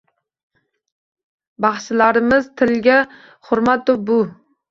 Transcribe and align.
Baxshilarimiz 1.65 2.49
tilga 2.61 2.97
hurmatu 3.51 3.99
bu. 4.09 4.19